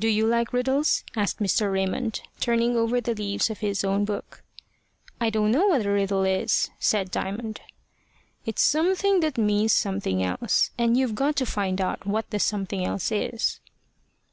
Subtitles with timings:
[0.00, 1.72] "Do you like riddles?" asked Mr.
[1.72, 4.42] Raymond, turning over the leaves of his own book.
[5.20, 7.60] "I don't know what a riddle is," said Diamond.
[8.44, 12.84] "It's something that means something else, and you've got to find out what the something
[12.84, 13.60] else is."